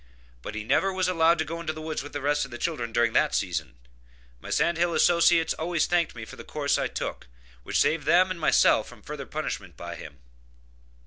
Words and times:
But 0.41 0.55
he 0.55 0.63
never 0.63 0.91
was 0.91 1.07
allowed 1.07 1.37
to 1.37 1.45
go 1.45 1.61
into 1.61 1.73
the 1.73 1.79
woods 1.81 2.01
with 2.01 2.11
the 2.11 2.21
rest 2.21 2.43
of 2.43 2.49
the 2.49 2.57
children 2.57 2.91
during 2.91 3.13
that 3.13 3.35
season. 3.35 3.75
My 4.39 4.49
sand 4.49 4.79
hill 4.79 4.95
associates 4.95 5.53
always 5.53 5.85
thanked 5.85 6.15
me 6.15 6.25
for 6.25 6.37
the 6.37 6.43
course 6.43 6.79
I 6.79 6.87
took, 6.87 7.27
which 7.61 7.79
saved 7.79 8.07
them 8.07 8.31
and 8.31 8.39
myself 8.39 8.87
from 8.87 9.03
further 9.03 9.27
punishment 9.27 9.77
by 9.77 9.93
him. 9.93 10.17